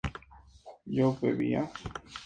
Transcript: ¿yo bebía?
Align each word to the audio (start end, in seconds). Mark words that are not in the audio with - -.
¿yo 0.95 1.15
bebía? 1.21 1.71